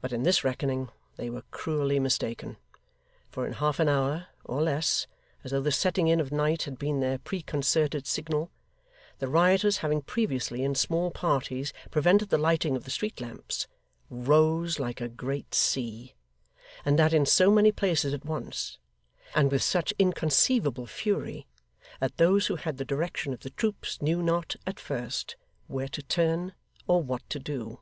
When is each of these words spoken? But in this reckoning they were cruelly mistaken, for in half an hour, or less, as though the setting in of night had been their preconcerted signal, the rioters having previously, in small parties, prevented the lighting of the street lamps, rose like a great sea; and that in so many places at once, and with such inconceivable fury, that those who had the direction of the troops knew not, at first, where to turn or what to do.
But 0.00 0.12
in 0.12 0.22
this 0.22 0.44
reckoning 0.44 0.90
they 1.16 1.28
were 1.28 1.42
cruelly 1.50 1.98
mistaken, 1.98 2.58
for 3.28 3.44
in 3.44 3.54
half 3.54 3.80
an 3.80 3.88
hour, 3.88 4.28
or 4.44 4.62
less, 4.62 5.08
as 5.42 5.50
though 5.50 5.60
the 5.60 5.72
setting 5.72 6.06
in 6.06 6.20
of 6.20 6.30
night 6.30 6.62
had 6.62 6.78
been 6.78 7.00
their 7.00 7.18
preconcerted 7.18 8.06
signal, 8.06 8.52
the 9.18 9.26
rioters 9.26 9.78
having 9.78 10.00
previously, 10.00 10.62
in 10.62 10.76
small 10.76 11.10
parties, 11.10 11.72
prevented 11.90 12.28
the 12.28 12.38
lighting 12.38 12.76
of 12.76 12.84
the 12.84 12.90
street 12.92 13.20
lamps, 13.20 13.66
rose 14.08 14.78
like 14.78 15.00
a 15.00 15.08
great 15.08 15.56
sea; 15.56 16.14
and 16.84 16.96
that 16.96 17.12
in 17.12 17.26
so 17.26 17.50
many 17.50 17.72
places 17.72 18.14
at 18.14 18.24
once, 18.24 18.78
and 19.34 19.50
with 19.50 19.64
such 19.64 19.92
inconceivable 19.98 20.86
fury, 20.86 21.48
that 21.98 22.16
those 22.16 22.46
who 22.46 22.54
had 22.54 22.76
the 22.76 22.84
direction 22.84 23.32
of 23.32 23.40
the 23.40 23.50
troops 23.50 24.00
knew 24.00 24.22
not, 24.22 24.54
at 24.68 24.78
first, 24.78 25.34
where 25.66 25.88
to 25.88 26.00
turn 26.00 26.54
or 26.86 27.02
what 27.02 27.28
to 27.28 27.40
do. 27.40 27.80